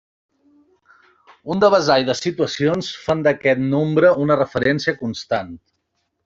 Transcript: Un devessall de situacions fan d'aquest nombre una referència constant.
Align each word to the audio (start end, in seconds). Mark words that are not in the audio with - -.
Un 1.55 1.59
devessall 1.63 2.07
de 2.07 2.15
situacions 2.21 2.89
fan 3.05 3.21
d'aquest 3.27 3.63
nombre 3.67 4.15
una 4.25 4.39
referència 4.41 4.97
constant. 5.05 5.55